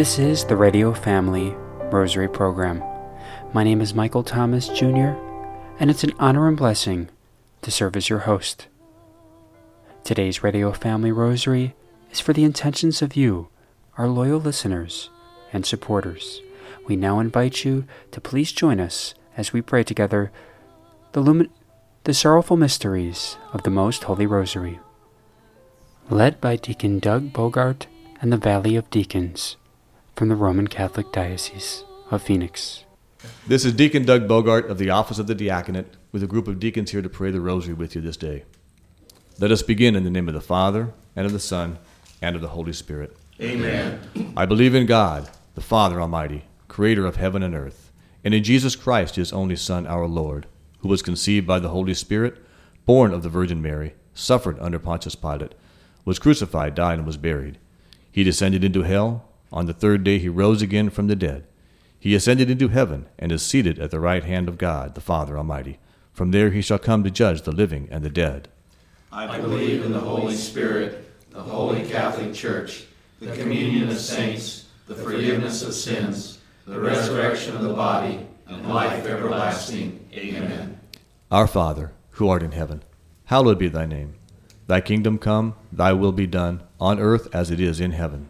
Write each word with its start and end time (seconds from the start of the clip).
This 0.00 0.18
is 0.18 0.46
the 0.46 0.56
Radio 0.56 0.94
Family 0.94 1.54
Rosary 1.92 2.26
Program. 2.26 2.82
My 3.52 3.62
name 3.62 3.82
is 3.82 3.92
Michael 3.92 4.22
Thomas 4.22 4.68
Jr., 4.68 5.12
and 5.78 5.90
it's 5.90 6.02
an 6.02 6.14
honor 6.18 6.48
and 6.48 6.56
blessing 6.56 7.10
to 7.60 7.70
serve 7.70 7.94
as 7.96 8.08
your 8.08 8.20
host. 8.20 8.66
Today's 10.02 10.42
Radio 10.42 10.72
Family 10.72 11.12
Rosary 11.12 11.74
is 12.10 12.18
for 12.18 12.32
the 12.32 12.44
intentions 12.44 13.02
of 13.02 13.14
you, 13.14 13.48
our 13.98 14.08
loyal 14.08 14.40
listeners 14.40 15.10
and 15.52 15.66
supporters. 15.66 16.40
We 16.86 16.96
now 16.96 17.20
invite 17.20 17.66
you 17.66 17.84
to 18.12 18.22
please 18.22 18.52
join 18.52 18.80
us 18.80 19.12
as 19.36 19.52
we 19.52 19.60
pray 19.60 19.84
together 19.84 20.32
the, 21.12 21.20
lumin- 21.20 21.50
the 22.04 22.14
sorrowful 22.14 22.56
mysteries 22.56 23.36
of 23.52 23.64
the 23.64 23.70
Most 23.70 24.04
Holy 24.04 24.24
Rosary. 24.24 24.80
Led 26.08 26.40
by 26.40 26.56
Deacon 26.56 27.00
Doug 27.00 27.34
Bogart 27.34 27.86
and 28.22 28.32
the 28.32 28.38
Valley 28.38 28.76
of 28.76 28.88
Deacons 28.88 29.56
from 30.20 30.28
the 30.28 30.36
Roman 30.36 30.68
Catholic 30.68 31.12
Diocese 31.12 31.82
of 32.10 32.22
Phoenix. 32.22 32.84
This 33.46 33.64
is 33.64 33.72
Deacon 33.72 34.04
Doug 34.04 34.28
Bogart 34.28 34.68
of 34.68 34.76
the 34.76 34.90
Office 34.90 35.18
of 35.18 35.26
the 35.26 35.34
Diaconate 35.34 35.94
with 36.12 36.22
a 36.22 36.26
group 36.26 36.46
of 36.46 36.60
deacons 36.60 36.90
here 36.90 37.00
to 37.00 37.08
pray 37.08 37.30
the 37.30 37.40
Rosary 37.40 37.72
with 37.72 37.94
you 37.94 38.02
this 38.02 38.18
day. 38.18 38.44
Let 39.38 39.50
us 39.50 39.62
begin 39.62 39.96
in 39.96 40.04
the 40.04 40.10
name 40.10 40.28
of 40.28 40.34
the 40.34 40.42
Father, 40.42 40.92
and 41.16 41.24
of 41.24 41.32
the 41.32 41.40
Son, 41.40 41.78
and 42.20 42.36
of 42.36 42.42
the 42.42 42.48
Holy 42.48 42.74
Spirit. 42.74 43.16
Amen. 43.40 43.98
I 44.36 44.44
believe 44.44 44.74
in 44.74 44.84
God, 44.84 45.30
the 45.54 45.62
Father 45.62 45.98
Almighty, 45.98 46.44
creator 46.68 47.06
of 47.06 47.16
heaven 47.16 47.42
and 47.42 47.54
earth, 47.54 47.90
and 48.22 48.34
in 48.34 48.44
Jesus 48.44 48.76
Christ, 48.76 49.16
his 49.16 49.32
only 49.32 49.56
Son, 49.56 49.86
our 49.86 50.06
Lord, 50.06 50.44
who 50.80 50.88
was 50.88 51.00
conceived 51.00 51.46
by 51.46 51.60
the 51.60 51.70
Holy 51.70 51.94
Spirit, 51.94 52.36
born 52.84 53.14
of 53.14 53.22
the 53.22 53.30
Virgin 53.30 53.62
Mary, 53.62 53.94
suffered 54.12 54.58
under 54.60 54.78
Pontius 54.78 55.14
Pilate, 55.14 55.54
was 56.04 56.18
crucified, 56.18 56.74
died, 56.74 56.98
and 56.98 57.06
was 57.06 57.16
buried. 57.16 57.56
He 58.12 58.22
descended 58.22 58.62
into 58.62 58.82
hell. 58.82 59.24
On 59.52 59.66
the 59.66 59.72
third 59.72 60.04
day 60.04 60.18
he 60.18 60.28
rose 60.28 60.62
again 60.62 60.90
from 60.90 61.06
the 61.06 61.16
dead. 61.16 61.46
He 61.98 62.14
ascended 62.14 62.48
into 62.48 62.68
heaven, 62.68 63.06
and 63.18 63.30
is 63.30 63.42
seated 63.42 63.78
at 63.78 63.90
the 63.90 64.00
right 64.00 64.24
hand 64.24 64.48
of 64.48 64.56
God, 64.56 64.94
the 64.94 65.02
Father 65.02 65.36
Almighty. 65.36 65.78
From 66.12 66.30
there 66.30 66.50
he 66.50 66.62
shall 66.62 66.78
come 66.78 67.04
to 67.04 67.10
judge 67.10 67.42
the 67.42 67.52
living 67.52 67.88
and 67.90 68.02
the 68.02 68.08
dead. 68.08 68.48
I 69.12 69.38
believe 69.38 69.84
in 69.84 69.92
the 69.92 70.00
Holy 70.00 70.34
Spirit, 70.34 71.04
the 71.30 71.42
Holy 71.42 71.84
Catholic 71.84 72.32
Church, 72.32 72.86
the 73.20 73.36
communion 73.36 73.88
of 73.88 73.98
saints, 73.98 74.66
the 74.86 74.94
forgiveness 74.94 75.62
of 75.62 75.74
sins, 75.74 76.38
the 76.64 76.80
resurrection 76.80 77.54
of 77.54 77.62
the 77.62 77.74
body, 77.74 78.26
and 78.46 78.66
life 78.68 79.04
everlasting. 79.04 80.08
Amen. 80.14 80.80
Our 81.30 81.46
Father, 81.46 81.92
who 82.12 82.28
art 82.28 82.42
in 82.42 82.52
heaven, 82.52 82.82
hallowed 83.26 83.58
be 83.58 83.68
thy 83.68 83.84
name. 83.84 84.14
Thy 84.68 84.80
kingdom 84.80 85.18
come, 85.18 85.54
thy 85.70 85.92
will 85.92 86.12
be 86.12 86.26
done, 86.26 86.62
on 86.80 86.98
earth 86.98 87.28
as 87.34 87.50
it 87.50 87.60
is 87.60 87.78
in 87.78 87.92
heaven. 87.92 88.29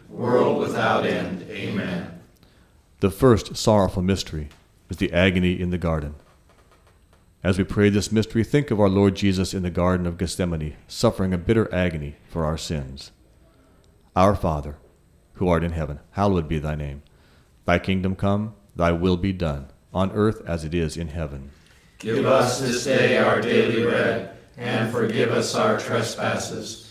world 0.21 0.59
without 0.59 1.05
end. 1.05 1.45
Amen. 1.49 2.21
The 2.99 3.09
first 3.09 3.57
sorrowful 3.57 4.03
mystery 4.03 4.49
is 4.89 4.97
the 4.97 5.11
agony 5.11 5.59
in 5.59 5.71
the 5.71 5.79
garden. 5.79 6.13
As 7.43 7.57
we 7.57 7.63
pray 7.63 7.89
this 7.89 8.11
mystery, 8.11 8.43
think 8.43 8.69
of 8.69 8.79
our 8.79 8.89
Lord 8.89 9.15
Jesus 9.15 9.55
in 9.55 9.63
the 9.63 9.71
Garden 9.71 10.05
of 10.05 10.19
Gethsemane, 10.19 10.75
suffering 10.87 11.33
a 11.33 11.39
bitter 11.39 11.73
agony 11.73 12.17
for 12.29 12.45
our 12.45 12.57
sins. 12.57 13.11
Our 14.15 14.35
Father, 14.35 14.77
who 15.33 15.47
art 15.47 15.63
in 15.63 15.71
heaven, 15.71 15.99
hallowed 16.11 16.47
be 16.47 16.59
thy 16.59 16.75
name. 16.75 17.01
Thy 17.65 17.79
kingdom 17.79 18.15
come, 18.15 18.53
thy 18.75 18.91
will 18.91 19.17
be 19.17 19.33
done, 19.33 19.69
on 19.91 20.11
earth 20.11 20.43
as 20.45 20.63
it 20.63 20.75
is 20.75 20.97
in 20.97 21.07
heaven. 21.07 21.49
Give 21.97 22.27
us 22.27 22.59
this 22.59 22.83
day 22.83 23.17
our 23.17 23.41
daily 23.41 23.81
bread, 23.83 24.37
and 24.55 24.91
forgive 24.91 25.31
us 25.31 25.55
our 25.55 25.79
trespasses, 25.79 26.90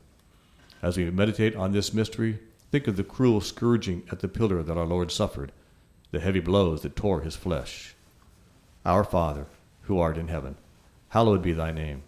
As 0.81 0.97
we 0.97 1.09
meditate 1.11 1.55
on 1.55 1.73
this 1.73 1.93
mystery, 1.93 2.39
think 2.71 2.87
of 2.87 2.97
the 2.97 3.03
cruel 3.03 3.39
scourging 3.39 4.03
at 4.11 4.19
the 4.19 4.27
pillar 4.27 4.63
that 4.63 4.77
our 4.77 4.85
Lord 4.85 5.11
suffered, 5.11 5.51
the 6.09 6.19
heavy 6.19 6.39
blows 6.39 6.81
that 6.81 6.95
tore 6.95 7.21
his 7.21 7.35
flesh. 7.35 7.93
Our 8.83 9.03
Father, 9.03 9.45
who 9.83 9.99
art 9.99 10.17
in 10.17 10.27
heaven, 10.27 10.55
hallowed 11.09 11.43
be 11.43 11.53
thy 11.53 11.71
name. 11.71 12.01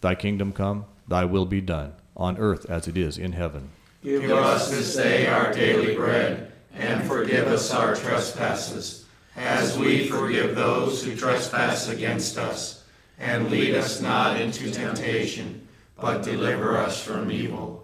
Thy 0.00 0.14
kingdom 0.14 0.52
come, 0.52 0.86
thy 1.06 1.26
will 1.26 1.44
be 1.44 1.60
done, 1.60 1.92
on 2.16 2.38
earth 2.38 2.64
as 2.70 2.88
it 2.88 2.96
is 2.96 3.18
in 3.18 3.32
heaven. 3.32 3.70
Give 4.02 4.30
us 4.30 4.70
this 4.70 4.96
day 4.96 5.26
our 5.26 5.52
daily 5.52 5.94
bread, 5.94 6.52
and 6.74 7.06
forgive 7.06 7.46
us 7.46 7.72
our 7.72 7.94
trespasses, 7.94 9.04
as 9.36 9.78
we 9.78 10.08
forgive 10.08 10.54
those 10.54 11.04
who 11.04 11.14
trespass 11.14 11.88
against 11.88 12.38
us. 12.38 12.84
And 13.18 13.50
lead 13.50 13.74
us 13.74 14.00
not 14.00 14.40
into 14.40 14.70
temptation, 14.70 15.68
but 16.00 16.22
deliver 16.22 16.76
us 16.76 17.02
from 17.02 17.30
evil. 17.30 17.83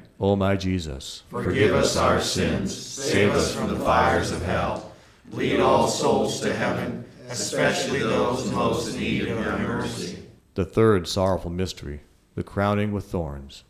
O 0.21 0.35
my 0.35 0.55
Jesus, 0.55 1.23
Forgive 1.31 1.73
us 1.73 1.97
our 1.97 2.21
sins, 2.21 2.77
save 2.77 3.31
us 3.31 3.55
from 3.55 3.69
the 3.69 3.79
fires 3.79 4.31
of 4.31 4.43
hell. 4.43 4.91
Lead 5.31 5.59
all 5.59 5.87
souls 5.87 6.39
to 6.41 6.53
heaven, 6.53 7.03
especially 7.27 7.99
those 7.99 8.51
most 8.51 8.93
in 8.93 8.99
need 9.01 9.23
of 9.23 9.43
your 9.43 9.57
mercy. 9.57 10.19
the 10.53 10.63
third 10.63 11.07
sorrowful 11.07 11.49
mystery, 11.49 12.01
the 12.35 12.43
crowning 12.43 12.91
with 12.91 13.05
thorns. 13.05 13.63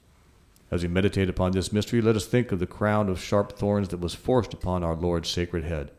As 0.69 0.81
we 0.83 0.89
meditate 0.89 1.29
upon 1.29 1.53
this 1.53 1.71
mystery, 1.71 2.01
let 2.01 2.17
us 2.17 2.25
think 2.25 2.51
of 2.51 2.59
the 2.59 2.67
crown 2.67 3.07
of 3.07 3.21
sharp 3.21 3.53
thorns 3.57 3.87
that 3.89 4.01
was 4.01 4.13
forced 4.13 4.53
upon 4.53 4.83
our 4.83 4.95
Lord's 4.95 5.29
sacred 5.29 5.63
head, 5.63 5.91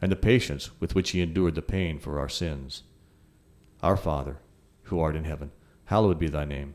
and 0.00 0.12
the 0.12 0.16
patience 0.16 0.70
with 0.78 0.94
which 0.94 1.10
he 1.10 1.20
endured 1.20 1.56
the 1.56 1.62
pain 1.62 1.98
for 1.98 2.20
our 2.20 2.28
sins. 2.28 2.84
Our 3.82 3.96
Father, 3.96 4.36
who 4.84 5.00
art 5.00 5.16
in 5.16 5.24
heaven, 5.24 5.50
hallowed 5.86 6.20
be 6.20 6.28
thy 6.28 6.44
name. 6.44 6.74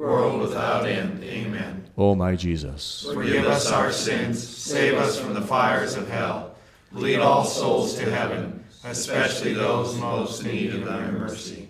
world 0.00 0.40
without 0.40 0.86
end. 0.86 1.22
Amen. 1.22 1.84
O 1.96 2.14
my 2.14 2.34
Jesus, 2.34 3.06
Forgive 3.12 3.46
us 3.46 3.70
our 3.70 3.92
sins, 3.92 4.46
save 4.46 4.94
us 4.94 5.18
from 5.20 5.34
the 5.34 5.42
fires 5.42 5.94
of 5.94 6.08
hell. 6.08 6.54
Lead 6.92 7.18
all 7.18 7.44
souls 7.44 7.94
to 7.96 8.10
heaven, 8.10 8.64
especially 8.84 9.52
those 9.52 9.96
most 9.98 10.42
in 10.42 10.48
need 10.48 10.74
of 10.74 10.86
thy 10.86 11.10
mercy. 11.10 11.68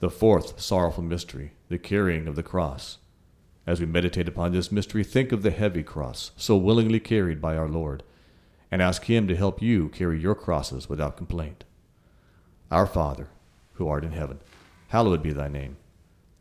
the 0.00 0.08
fourth 0.10 0.60
sorrowful 0.60 1.02
mystery, 1.02 1.52
the 1.68 1.78
carrying 1.78 2.28
of 2.28 2.36
the 2.36 2.42
cross. 2.42 2.98
As 3.66 3.80
we 3.80 3.86
meditate 3.86 4.28
upon 4.28 4.52
this 4.52 4.70
mystery, 4.70 5.02
think 5.02 5.32
of 5.32 5.42
the 5.42 5.50
heavy 5.50 5.82
cross 5.82 6.30
so 6.36 6.56
willingly 6.56 7.00
carried 7.00 7.40
by 7.40 7.56
our 7.56 7.68
Lord, 7.68 8.02
and 8.70 8.80
ask 8.82 9.04
Him 9.04 9.26
to 9.28 9.36
help 9.36 9.60
you 9.62 9.88
carry 9.88 10.20
your 10.20 10.34
crosses 10.34 10.88
without 10.88 11.16
complaint. 11.16 11.64
Our 12.70 12.86
Father, 12.86 13.28
who 13.74 13.88
art 13.88 14.04
in 14.04 14.12
heaven, 14.12 14.40
hallowed 14.88 15.22
be 15.22 15.32
thy 15.32 15.48
name. 15.48 15.76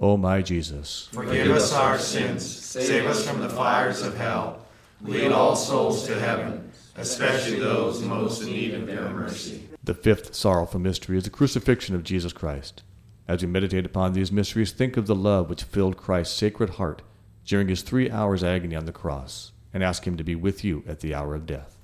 O 0.00 0.16
my 0.16 0.42
Jesus, 0.42 1.08
Forgive 1.12 1.50
us 1.50 1.72
our 1.72 1.98
sins, 1.98 2.44
save 2.44 3.06
us 3.06 3.26
from 3.26 3.40
the 3.40 3.48
fires 3.48 4.02
of 4.02 4.16
hell. 4.16 4.66
Lead 5.00 5.32
all 5.32 5.54
souls 5.56 6.06
to 6.06 6.18
heaven, 6.18 6.70
especially 6.96 7.58
those 7.58 8.02
most 8.02 8.42
in 8.42 8.48
need 8.48 8.74
of 8.74 8.88
your 8.88 9.08
mercy. 9.10 9.68
the 9.82 9.94
fifth 9.94 10.34
sorrowful 10.34 10.80
mystery 10.80 11.16
is 11.16 11.24
the 11.24 11.30
crucifixion 11.30 11.94
of 11.94 12.02
Jesus 12.04 12.32
Christ. 12.32 12.82
As 13.28 13.40
we 13.42 13.48
meditate 13.48 13.86
upon 13.86 14.12
these 14.12 14.32
mysteries, 14.32 14.72
think 14.72 14.96
of 14.96 15.06
the 15.06 15.14
love 15.14 15.48
which 15.48 15.62
filled 15.62 15.96
Christ's 15.96 16.36
sacred 16.36 16.70
heart 16.70 17.02
during 17.46 17.68
his 17.68 17.82
three 17.82 18.10
hours' 18.10 18.44
agony 18.44 18.74
on 18.76 18.84
the 18.86 18.92
cross, 18.92 19.52
and 19.72 19.82
ask 19.82 20.06
him 20.06 20.16
to 20.16 20.24
be 20.24 20.34
with 20.34 20.64
you 20.64 20.82
at 20.86 21.00
the 21.00 21.14
hour 21.14 21.34
of 21.34 21.46
death. 21.46 21.78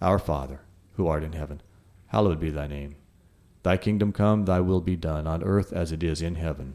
Our 0.00 0.18
Father, 0.18 0.60
who 0.96 1.06
art 1.08 1.24
in 1.24 1.32
heaven, 1.32 1.60
hallowed 2.08 2.40
be 2.40 2.50
thy 2.50 2.66
name. 2.66 2.96
Thy 3.62 3.76
kingdom 3.76 4.12
come, 4.12 4.44
thy 4.44 4.60
will 4.60 4.80
be 4.80 4.96
done, 4.96 5.26
on 5.26 5.42
earth 5.42 5.72
as 5.72 5.92
it 5.92 6.02
is 6.02 6.20
in 6.22 6.34
heaven. 6.36 6.74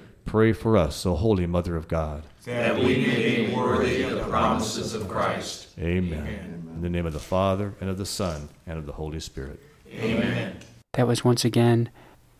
Pray 0.25 0.53
for 0.53 0.77
us, 0.77 1.05
O 1.05 1.15
Holy 1.15 1.45
Mother 1.45 1.75
of 1.75 1.87
God, 1.87 2.23
that 2.45 2.77
we 2.77 3.05
may 3.05 3.45
be 3.47 3.55
worthy 3.55 4.03
of 4.03 4.11
the 4.11 4.23
promises 4.23 4.93
of 4.93 5.07
Christ. 5.07 5.69
Amen. 5.79 6.19
Amen. 6.19 6.71
In 6.75 6.81
the 6.81 6.89
name 6.89 7.05
of 7.05 7.13
the 7.13 7.19
Father, 7.19 7.73
and 7.81 7.89
of 7.89 7.97
the 7.97 8.05
Son, 8.05 8.49
and 8.65 8.77
of 8.77 8.85
the 8.85 8.93
Holy 8.93 9.19
Spirit. 9.19 9.59
Amen. 9.91 10.57
That 10.93 11.07
was 11.07 11.23
once 11.23 11.43
again 11.43 11.89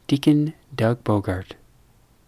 Deacon 0.07 0.53
Doug 0.75 1.03
Bogart 1.03 1.55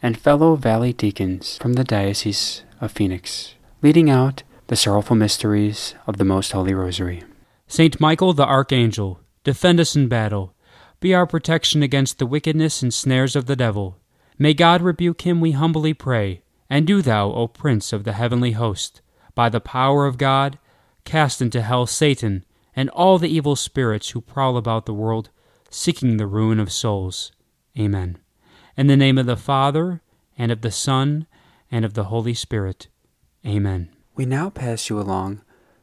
and 0.03 0.19
fellow 0.19 0.57
Valley 0.57 0.91
deacons 0.91 1.57
from 1.57 1.73
the 1.73 1.85
Diocese 1.85 2.63
of 2.81 2.91
Phoenix, 2.91 3.55
leading 3.81 4.09
out 4.09 4.43
the 4.67 4.75
sorrowful 4.75 5.15
mysteries 5.15 5.95
of 6.05 6.17
the 6.17 6.25
Most 6.25 6.51
Holy 6.51 6.73
Rosary. 6.73 7.23
Saint 7.67 8.01
Michael 8.01 8.33
the 8.33 8.45
Archangel, 8.45 9.21
defend 9.45 9.79
us 9.79 9.95
in 9.95 10.09
battle. 10.09 10.53
Be 10.99 11.13
our 11.13 11.25
protection 11.25 11.81
against 11.81 12.19
the 12.19 12.25
wickedness 12.25 12.81
and 12.81 12.93
snares 12.93 13.35
of 13.35 13.45
the 13.45 13.55
devil. 13.55 13.97
May 14.37 14.53
God 14.53 14.81
rebuke 14.81 15.21
him, 15.21 15.41
we 15.41 15.51
humbly 15.51 15.93
pray. 15.93 16.41
And 16.69 16.87
do 16.87 17.01
thou, 17.01 17.31
O 17.31 17.47
Prince 17.47 17.93
of 17.93 18.03
the 18.03 18.13
heavenly 18.13 18.53
host, 18.53 19.01
by 19.35 19.49
the 19.49 19.59
power 19.59 20.05
of 20.05 20.17
God, 20.17 20.57
cast 21.05 21.41
into 21.41 21.61
hell 21.61 21.85
Satan 21.85 22.45
and 22.75 22.89
all 22.89 23.19
the 23.19 23.29
evil 23.29 23.55
spirits 23.55 24.09
who 24.09 24.21
prowl 24.21 24.57
about 24.57 24.85
the 24.85 24.93
world, 24.93 25.29
seeking 25.69 26.17
the 26.17 26.27
ruin 26.27 26.59
of 26.59 26.71
souls. 26.71 27.31
Amen. 27.77 28.17
In 28.75 28.87
the 28.87 28.97
name 28.97 29.17
of 29.17 29.25
the 29.25 29.37
Father, 29.37 30.01
and 30.37 30.51
of 30.51 30.61
the 30.61 30.71
Son, 30.71 31.27
and 31.71 31.85
of 31.85 31.93
the 31.93 32.05
Holy 32.05 32.33
Spirit. 32.33 32.87
Amen. 33.45 33.89
We 34.15 34.25
now 34.25 34.49
pass 34.49 34.89
you 34.89 34.99
along 34.99 35.41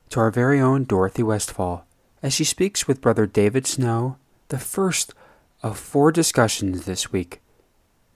to 0.09 0.21
our 0.21 0.31
very 0.31 0.61
own 0.61 0.85
Dorothy 0.85 1.23
Westfall 1.23 1.87
as 2.23 2.35
she 2.35 2.45
speaks 2.45 2.89
with 2.89 3.01
Brother 3.01 3.27
David 3.27 3.67
Snow, 3.67 4.17
the 4.49 4.59
first 4.59 5.15
of 5.63 5.79
four 5.79 6.11
discussions 6.11 6.85
this 6.85 7.13
week 7.13 7.41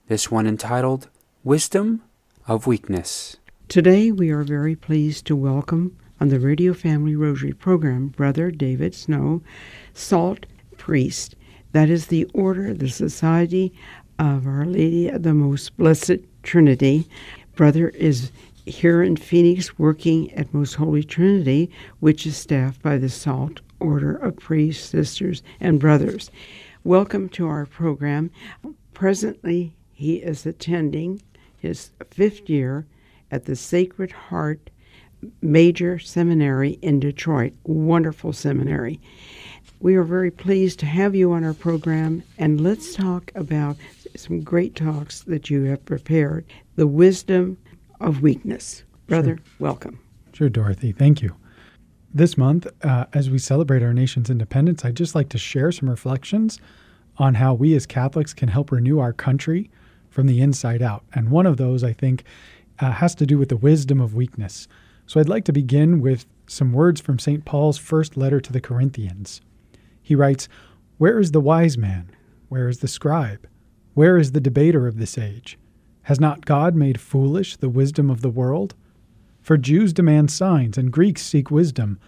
this 0.07 0.29
one 0.29 0.45
entitled 0.45 1.09
Wisdom 1.43 2.03
of 2.47 2.67
Weakness. 2.67 3.37
Today 3.67 4.11
we 4.11 4.29
are 4.29 4.43
very 4.43 4.75
pleased 4.75 5.25
to 5.25 5.35
welcome 5.35 5.97
on 6.21 6.29
the 6.29 6.39
Radio 6.39 6.75
Family 6.75 7.15
Rosary 7.15 7.53
program 7.53 8.09
Brother 8.09 8.51
David 8.51 8.93
Snow, 8.93 9.41
SOLT 9.95 10.45
Priest. 10.77 11.35
That 11.71 11.89
is 11.89 12.07
the 12.07 12.25
order, 12.35 12.71
the 12.71 12.87
Society 12.89 13.73
of 14.19 14.45
Our 14.45 14.65
Lady 14.65 15.09
of 15.09 15.23
the 15.23 15.33
Most 15.33 15.75
Blessed 15.75 16.19
Trinity. 16.43 17.07
Brother 17.55 17.89
is 17.89 18.31
here 18.67 19.01
in 19.01 19.15
Phoenix 19.15 19.79
working 19.79 20.31
at 20.33 20.53
Most 20.53 20.75
Holy 20.75 21.03
Trinity, 21.03 21.71
which 21.99 22.27
is 22.27 22.37
staffed 22.37 22.81
by 22.83 22.99
the 22.99 23.09
SOLT 23.09 23.61
Order 23.79 24.15
of 24.15 24.37
Priests, 24.37 24.87
Sisters, 24.87 25.41
and 25.59 25.79
Brothers. 25.79 26.29
Welcome 26.83 27.27
to 27.29 27.47
our 27.47 27.65
program. 27.65 28.29
Presently, 28.93 29.73
he 29.95 30.17
is 30.17 30.45
attending 30.45 31.21
his 31.57 31.91
fifth 32.11 32.49
year 32.49 32.85
at 33.31 33.45
the 33.45 33.55
Sacred 33.55 34.11
Heart 34.11 34.69
Major 35.41 35.97
Seminary 35.97 36.77
in 36.81 36.99
Detroit. 36.99 37.53
Wonderful 37.63 38.33
seminary. 38.33 38.99
We 39.79 39.95
are 39.95 40.03
very 40.03 40.31
pleased 40.31 40.79
to 40.79 40.85
have 40.85 41.15
you 41.15 41.31
on 41.31 41.45
our 41.45 41.53
program, 41.53 42.23
and 42.37 42.59
let's 42.59 42.93
talk 42.93 43.31
about 43.35 43.77
some 44.15 44.41
great 44.41 44.75
talks 44.75 45.21
that 45.23 45.49
you 45.49 45.63
have 45.63 45.85
prepared 45.85 46.45
the 46.75 46.87
wisdom 46.87 47.57
of 48.01 48.21
weakness. 48.21 48.83
Brother, 49.07 49.37
sure. 49.37 49.45
welcome. 49.59 49.99
Sure, 50.33 50.49
Dorothy. 50.49 50.91
Thank 50.91 51.21
you. 51.21 51.35
This 52.13 52.37
month, 52.37 52.67
uh, 52.83 53.05
as 53.13 53.29
we 53.29 53.37
celebrate 53.37 53.81
our 53.81 53.93
nation's 53.93 54.29
independence, 54.29 54.83
I'd 54.83 54.95
just 54.95 55.15
like 55.15 55.29
to 55.29 55.37
share 55.37 55.71
some 55.71 55.89
reflections 55.89 56.59
on 57.17 57.35
how 57.35 57.53
we 57.53 57.75
as 57.75 57.85
Catholics 57.85 58.33
can 58.33 58.49
help 58.49 58.71
renew 58.71 58.99
our 58.99 59.13
country 59.13 59.69
from 60.15 60.27
the 60.27 60.39
inside 60.41 60.81
out. 60.81 61.03
And 61.13 61.29
one 61.29 61.45
of 61.45 61.57
those, 61.57 61.83
I 61.83 61.91
think, 61.91 62.23
uh, 62.79 62.89
has 62.89 63.13
to 63.15 63.25
do 63.25 63.37
with 63.37 63.49
the 63.49 63.57
wisdom 63.57 63.99
of 63.99 64.15
weakness. 64.15 64.65
So 65.05 65.19
I'd 65.19 65.27
like 65.27 65.43
to 65.43 65.51
begin 65.51 65.99
with 65.99 66.25
some 66.47 66.71
words 66.71 67.01
from 67.01 67.19
St. 67.19 67.43
Paul's 67.43 67.77
first 67.77 68.15
letter 68.15 68.39
to 68.39 68.53
the 68.53 68.61
Corinthians. 68.61 69.41
He 70.01 70.15
writes, 70.15 70.47
Where 70.97 71.19
is 71.19 71.31
the 71.31 71.41
wise 71.41 71.77
man? 71.77 72.09
Where 72.47 72.69
is 72.69 72.79
the 72.79 72.87
scribe? 72.87 73.45
Where 73.93 74.17
is 74.17 74.31
the 74.31 74.39
debater 74.39 74.87
of 74.87 74.97
this 74.97 75.17
age? 75.17 75.59
Has 76.03 76.19
not 76.19 76.45
God 76.45 76.75
made 76.75 77.01
foolish 77.01 77.57
the 77.57 77.69
wisdom 77.69 78.09
of 78.09 78.21
the 78.21 78.29
world? 78.29 78.73
For 79.41 79.57
Jews 79.57 79.91
demand 79.91 80.31
signs 80.31 80.77
and 80.77 80.93
Greeks 80.93 81.23
seek 81.23 81.51
wisdom, 81.51 81.99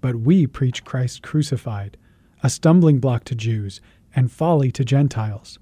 but 0.00 0.14
we 0.14 0.46
preach 0.46 0.84
Christ 0.84 1.22
crucified, 1.24 1.96
a 2.44 2.48
stumbling 2.48 3.00
block 3.00 3.24
to 3.24 3.34
Jews 3.34 3.80
and 4.14 4.30
folly 4.30 4.70
to 4.70 4.84
Gentiles. 4.84 5.58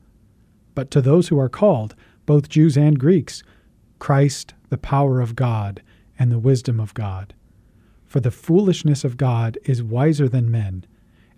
But 0.74 0.90
to 0.92 1.00
those 1.00 1.28
who 1.28 1.38
are 1.38 1.48
called, 1.48 1.94
both 2.26 2.48
Jews 2.48 2.76
and 2.76 2.98
Greeks, 2.98 3.42
Christ, 3.98 4.54
the 4.70 4.78
power 4.78 5.20
of 5.20 5.37
God, 5.37 5.82
and 6.18 6.30
the 6.30 6.38
wisdom 6.38 6.80
of 6.80 6.94
God. 6.94 7.34
For 8.04 8.20
the 8.20 8.30
foolishness 8.30 9.04
of 9.04 9.16
God 9.16 9.58
is 9.64 9.82
wiser 9.82 10.28
than 10.28 10.50
men, 10.50 10.87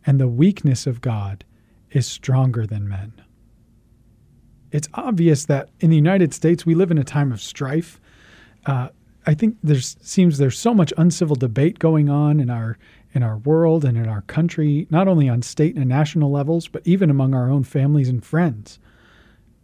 and 0.04 0.20
the 0.20 0.28
weakness 0.28 0.86
of 0.86 1.00
God 1.00 1.44
is 1.90 2.06
stronger 2.06 2.66
than 2.66 2.88
men. 2.88 3.12
It's 4.72 4.88
obvious 4.94 5.46
that 5.46 5.70
in 5.80 5.90
the 5.90 5.96
United 5.96 6.34
States 6.34 6.66
we 6.66 6.74
live 6.74 6.90
in 6.90 6.98
a 6.98 7.04
time 7.04 7.32
of 7.32 7.40
strife. 7.40 8.00
Uh, 8.66 8.88
I 9.26 9.34
think 9.34 9.56
there 9.62 9.80
seems 9.80 10.38
there's 10.38 10.58
so 10.58 10.74
much 10.74 10.92
uncivil 10.96 11.36
debate 11.36 11.78
going 11.78 12.08
on 12.08 12.40
in 12.40 12.50
our 12.50 12.78
in 13.14 13.22
our 13.22 13.38
world 13.38 13.84
and 13.84 13.96
in 13.96 14.06
our 14.06 14.20
country, 14.22 14.86
not 14.90 15.08
only 15.08 15.26
on 15.26 15.40
state 15.40 15.76
and 15.76 15.88
national 15.88 16.30
levels, 16.30 16.68
but 16.68 16.82
even 16.84 17.08
among 17.08 17.34
our 17.34 17.48
own 17.48 17.64
families 17.64 18.10
and 18.10 18.22
friends. 18.22 18.78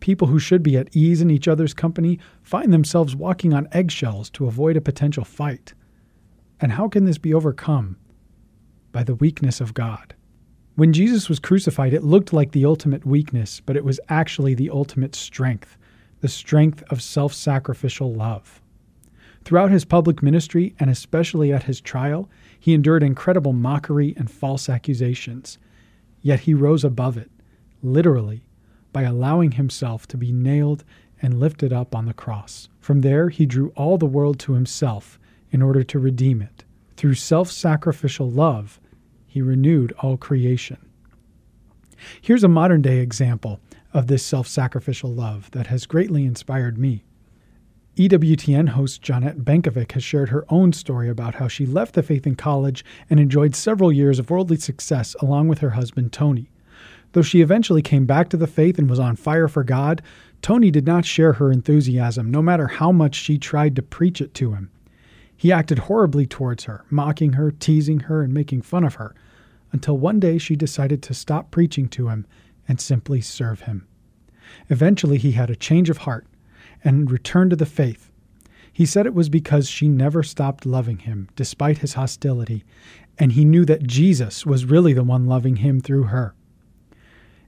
People 0.02 0.26
who 0.26 0.40
should 0.40 0.64
be 0.64 0.76
at 0.76 0.88
ease 0.96 1.20
in 1.20 1.30
each 1.30 1.46
other's 1.46 1.72
company 1.72 2.18
find 2.42 2.72
themselves 2.72 3.14
walking 3.14 3.54
on 3.54 3.68
eggshells 3.70 4.30
to 4.30 4.48
avoid 4.48 4.76
a 4.76 4.80
potential 4.80 5.24
fight. 5.24 5.74
And 6.60 6.72
how 6.72 6.88
can 6.88 7.04
this 7.04 7.18
be 7.18 7.32
overcome? 7.32 7.96
By 8.90 9.04
the 9.04 9.14
weakness 9.14 9.60
of 9.60 9.74
God. 9.74 10.16
When 10.74 10.92
Jesus 10.92 11.28
was 11.28 11.38
crucified, 11.38 11.94
it 11.94 12.02
looked 12.02 12.32
like 12.32 12.50
the 12.50 12.64
ultimate 12.64 13.06
weakness, 13.06 13.60
but 13.60 13.76
it 13.76 13.84
was 13.84 14.00
actually 14.08 14.54
the 14.54 14.70
ultimate 14.70 15.14
strength, 15.14 15.78
the 16.20 16.26
strength 16.26 16.82
of 16.90 17.00
self 17.00 17.32
sacrificial 17.32 18.12
love. 18.12 18.60
Throughout 19.44 19.70
his 19.70 19.84
public 19.84 20.20
ministry, 20.20 20.74
and 20.80 20.90
especially 20.90 21.52
at 21.52 21.62
his 21.62 21.80
trial, 21.80 22.28
he 22.58 22.74
endured 22.74 23.04
incredible 23.04 23.52
mockery 23.52 24.14
and 24.16 24.28
false 24.28 24.68
accusations. 24.68 25.58
Yet 26.22 26.40
he 26.40 26.54
rose 26.54 26.82
above 26.82 27.16
it, 27.16 27.30
literally, 27.84 28.42
by 28.92 29.02
allowing 29.02 29.52
himself 29.52 30.06
to 30.08 30.16
be 30.16 30.32
nailed 30.32 30.84
and 31.20 31.38
lifted 31.38 31.72
up 31.72 31.94
on 31.94 32.06
the 32.06 32.14
cross. 32.14 32.68
From 32.80 33.00
there, 33.00 33.28
he 33.28 33.46
drew 33.46 33.72
all 33.76 33.96
the 33.96 34.06
world 34.06 34.38
to 34.40 34.54
himself 34.54 35.18
in 35.50 35.62
order 35.62 35.82
to 35.84 35.98
redeem 35.98 36.42
it. 36.42 36.64
Through 36.96 37.14
self 37.14 37.50
sacrificial 37.50 38.30
love, 38.30 38.80
he 39.26 39.40
renewed 39.40 39.92
all 40.00 40.16
creation. 40.16 40.78
Here's 42.20 42.44
a 42.44 42.48
modern 42.48 42.82
day 42.82 42.98
example 42.98 43.60
of 43.94 44.06
this 44.06 44.24
self 44.24 44.48
sacrificial 44.48 45.12
love 45.12 45.50
that 45.52 45.68
has 45.68 45.86
greatly 45.86 46.24
inspired 46.24 46.78
me. 46.78 47.04
EWTN 47.96 48.70
host 48.70 49.02
Johnnette 49.02 49.44
Benkovic 49.44 49.92
has 49.92 50.02
shared 50.02 50.30
her 50.30 50.46
own 50.48 50.72
story 50.72 51.10
about 51.10 51.34
how 51.34 51.46
she 51.46 51.66
left 51.66 51.94
the 51.94 52.02
faith 52.02 52.26
in 52.26 52.34
college 52.34 52.84
and 53.10 53.20
enjoyed 53.20 53.54
several 53.54 53.92
years 53.92 54.18
of 54.18 54.30
worldly 54.30 54.56
success 54.56 55.14
along 55.20 55.48
with 55.48 55.58
her 55.58 55.70
husband 55.70 56.10
Tony. 56.10 56.50
Though 57.12 57.22
she 57.22 57.42
eventually 57.42 57.82
came 57.82 58.06
back 58.06 58.30
to 58.30 58.36
the 58.36 58.46
faith 58.46 58.78
and 58.78 58.88
was 58.88 58.98
on 58.98 59.16
fire 59.16 59.48
for 59.48 59.64
God, 59.64 60.02
Tony 60.40 60.70
did 60.70 60.86
not 60.86 61.04
share 61.04 61.34
her 61.34 61.52
enthusiasm, 61.52 62.30
no 62.30 62.42
matter 62.42 62.66
how 62.66 62.90
much 62.90 63.14
she 63.14 63.38
tried 63.38 63.76
to 63.76 63.82
preach 63.82 64.20
it 64.20 64.34
to 64.34 64.52
him. 64.52 64.70
He 65.36 65.52
acted 65.52 65.80
horribly 65.80 66.26
towards 66.26 66.64
her, 66.64 66.84
mocking 66.90 67.34
her, 67.34 67.50
teasing 67.50 68.00
her, 68.00 68.22
and 68.22 68.32
making 68.32 68.62
fun 68.62 68.84
of 68.84 68.94
her, 68.94 69.14
until 69.72 69.98
one 69.98 70.20
day 70.20 70.38
she 70.38 70.56
decided 70.56 71.02
to 71.02 71.14
stop 71.14 71.50
preaching 71.50 71.88
to 71.88 72.08
him 72.08 72.26
and 72.66 72.80
simply 72.80 73.20
serve 73.20 73.62
him. 73.62 73.86
Eventually, 74.68 75.18
he 75.18 75.32
had 75.32 75.50
a 75.50 75.56
change 75.56 75.90
of 75.90 75.98
heart 75.98 76.26
and 76.84 77.10
returned 77.10 77.50
to 77.50 77.56
the 77.56 77.66
faith. 77.66 78.10
He 78.72 78.86
said 78.86 79.04
it 79.04 79.14
was 79.14 79.28
because 79.28 79.68
she 79.68 79.88
never 79.88 80.22
stopped 80.22 80.64
loving 80.64 80.98
him, 80.98 81.28
despite 81.36 81.78
his 81.78 81.94
hostility, 81.94 82.64
and 83.18 83.32
he 83.32 83.44
knew 83.44 83.64
that 83.66 83.86
Jesus 83.86 84.46
was 84.46 84.64
really 84.64 84.92
the 84.92 85.04
one 85.04 85.26
loving 85.26 85.56
him 85.56 85.80
through 85.80 86.04
her. 86.04 86.34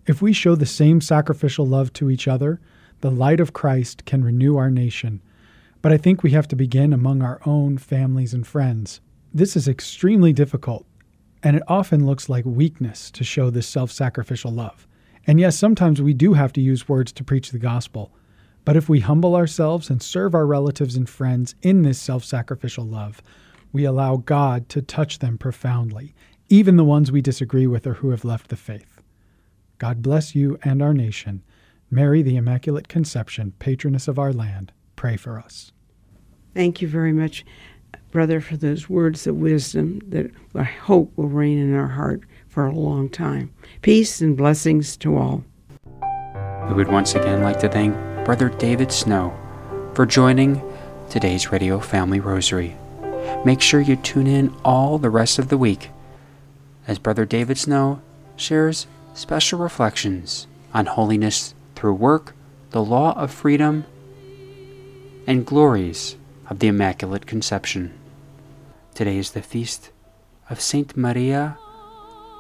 If 0.07 0.21
we 0.21 0.35
show 0.35 0.55
the 0.55 0.67
same 0.67 1.01
sacrificial 1.01 1.67
love 1.67 1.93
to 1.95 2.11
each 2.11 2.29
other, 2.29 2.61
the 3.01 3.11
light 3.11 3.40
of 3.40 3.55
Christ 3.55 4.05
can 4.05 4.23
renew 4.23 4.57
our 4.57 4.71
nation. 4.71 5.23
But 5.81 5.93
I 5.93 5.97
think 5.97 6.23
we 6.23 6.33
have 6.33 6.47
to 6.49 6.57
begin 6.57 6.93
among 6.93 7.23
our 7.23 7.40
own 7.47 7.79
families 7.79 8.35
and 8.35 8.47
friends. 8.47 9.01
This 9.33 9.57
is 9.57 9.67
extremely 9.67 10.33
difficult, 10.33 10.87
and 11.43 11.57
it 11.57 11.62
often 11.69 12.05
looks 12.05 12.29
like 12.29 12.45
weakness 12.45 13.11
to 13.12 13.25
show 13.25 13.49
this 13.49 13.67
self 13.67 13.90
sacrificial 13.90 14.51
love. 14.51 14.87
And 15.27 15.40
yes, 15.40 15.59
sometimes 15.59 16.03
we 16.03 16.12
do 16.12 16.35
have 16.35 16.53
to 16.55 16.61
use 16.61 16.88
words 16.88 17.11
to 17.12 17.25
preach 17.25 17.51
the 17.51 17.59
gospel. 17.59 18.12
But 18.67 18.77
if 18.77 18.90
we 18.90 19.01
humble 19.01 19.35
ourselves 19.35 19.88
and 19.88 20.03
serve 20.03 20.35
our 20.35 20.47
relatives 20.47 20.97
and 20.97 21.09
friends 21.09 21.55
in 21.62 21.83
this 21.83 22.01
self 22.01 22.25
sacrificial 22.25 22.85
love, 22.85 23.23
we 23.73 23.85
allow 23.85 24.17
God 24.17 24.69
to 24.69 24.83
touch 24.83 25.19
them 25.19 25.38
profoundly, 25.38 26.14
even 26.51 26.77
the 26.77 26.85
ones 26.85 27.11
we 27.11 27.23
disagree 27.23 27.67
with 27.67 27.87
or 27.87 27.95
who 27.95 28.11
have 28.11 28.25
left 28.25 28.49
the 28.49 28.57
faith. 28.57 28.93
God 29.85 30.01
bless 30.01 30.35
you 30.35 30.59
and 30.62 30.81
our 30.81 30.94
nation. 30.94 31.42
Mary, 31.90 32.23
the 32.23 32.38
Immaculate 32.38 32.88
Conception, 32.88 33.53
patroness 33.59 34.09
of 34.09 34.18
our 34.18 34.33
land, 34.33 34.73
pray 34.97 35.14
for 35.18 35.38
us. 35.38 35.73
Thank 36.55 36.81
you 36.81 36.88
very 36.88 37.12
much, 37.12 37.44
brother, 38.11 38.40
for 38.40 38.57
those 38.57 38.88
words 38.88 39.27
of 39.27 39.37
wisdom 39.37 40.01
that 40.09 40.31
I 40.55 40.62
hope 40.62 41.12
will 41.16 41.29
reign 41.29 41.59
in 41.59 41.75
our 41.75 41.88
heart 41.88 42.23
for 42.49 42.64
a 42.64 42.75
long 42.75 43.11
time. 43.11 43.53
Peace 43.83 44.23
and 44.23 44.38
blessings 44.38 44.97
to 44.97 45.18
all. 45.18 45.44
We 46.66 46.73
would 46.73 46.88
once 46.88 47.14
again 47.14 47.42
like 47.42 47.61
to 47.61 47.68
thank 47.68 47.94
Brother 48.25 48.49
David 48.49 48.90
Snow 48.90 49.37
for 49.92 50.07
joining 50.07 50.62
today's 51.11 51.53
Radio 51.53 51.79
Family 51.79 52.20
Rosary. 52.20 52.75
Make 53.44 53.61
sure 53.61 53.83
you 53.83 53.97
tune 53.97 54.29
in 54.29 54.49
all 54.64 54.97
the 54.97 55.11
rest 55.11 55.38
of 55.38 55.51
the 55.51 55.59
week 55.59 55.90
as 56.88 56.99
Brother 56.99 57.27
David 57.27 57.59
Snow 57.59 58.01
shares 58.37 58.87
special 59.14 59.61
reflections 59.61 60.46
on 60.74 60.87
holiness 60.87 61.55
through 61.77 61.94
work, 61.94 62.35
the 62.70 62.85
law 62.85 63.16
of 63.16 63.33
freedom, 63.33 63.85
and 65.27 65.46
glories 65.46 66.16
of 66.50 66.59
the 66.59 66.66
Immaculate 66.66 67.27
Conception. 67.27 67.96
Today 68.94 69.16
is 69.16 69.31
the 69.31 69.42
feast 69.42 69.90
of 70.50 70.61
Saint 70.61 70.96
Maria 70.96 71.57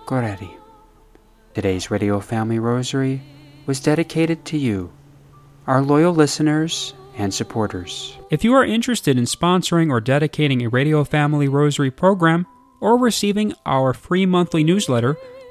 Goretti. 0.06 0.52
Today's 1.54 1.90
Radio 1.90 2.20
Family 2.20 2.58
Rosary 2.58 3.22
was 3.66 3.80
dedicated 3.80 4.44
to 4.46 4.58
you, 4.58 4.92
our 5.66 5.80
loyal 5.80 6.12
listeners 6.12 6.92
and 7.16 7.32
supporters. 7.32 8.18
If 8.30 8.42
you 8.42 8.52
are 8.54 8.64
interested 8.64 9.16
in 9.16 9.24
sponsoring 9.24 9.90
or 9.90 10.00
dedicating 10.00 10.62
a 10.62 10.68
Radio 10.68 11.04
Family 11.04 11.46
Rosary 11.46 11.92
program 11.92 12.46
or 12.80 12.98
receiving 12.98 13.54
our 13.64 13.94
free 13.94 14.26
monthly 14.26 14.64
newsletter, 14.64 15.16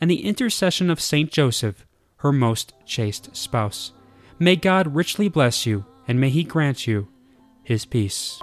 and 0.00 0.10
the 0.10 0.24
intercession 0.24 0.90
of 0.90 1.00
Saint 1.00 1.30
Joseph, 1.30 1.86
her 2.18 2.32
most 2.32 2.74
chaste 2.84 3.34
spouse, 3.34 3.92
may 4.38 4.56
God 4.56 4.94
richly 4.94 5.28
bless 5.28 5.66
you 5.66 5.84
and 6.08 6.20
may 6.20 6.30
He 6.30 6.44
grant 6.44 6.86
you 6.86 7.08
His 7.62 7.84
peace. 7.84 8.40